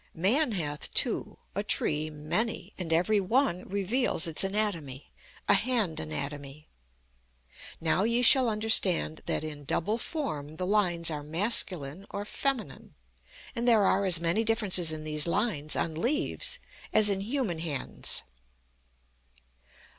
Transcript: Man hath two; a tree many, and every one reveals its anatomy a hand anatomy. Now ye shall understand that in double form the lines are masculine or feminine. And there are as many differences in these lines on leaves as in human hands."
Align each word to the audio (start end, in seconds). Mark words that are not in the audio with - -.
Man 0.15 0.53
hath 0.53 0.91
two; 0.95 1.37
a 1.53 1.61
tree 1.61 2.09
many, 2.09 2.73
and 2.79 2.91
every 2.91 3.19
one 3.19 3.69
reveals 3.69 4.25
its 4.25 4.43
anatomy 4.43 5.11
a 5.47 5.53
hand 5.53 5.99
anatomy. 5.99 6.67
Now 7.79 8.01
ye 8.01 8.23
shall 8.23 8.49
understand 8.49 9.21
that 9.27 9.43
in 9.43 9.63
double 9.63 9.99
form 9.99 10.55
the 10.55 10.65
lines 10.65 11.11
are 11.11 11.21
masculine 11.21 12.07
or 12.09 12.25
feminine. 12.25 12.95
And 13.55 13.67
there 13.67 13.83
are 13.83 14.05
as 14.07 14.19
many 14.19 14.43
differences 14.43 14.91
in 14.91 15.03
these 15.03 15.27
lines 15.27 15.75
on 15.75 15.93
leaves 15.93 16.57
as 16.91 17.07
in 17.07 17.21
human 17.21 17.59
hands." 17.59 18.23